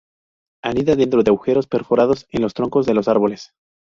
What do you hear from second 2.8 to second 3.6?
de los árboles.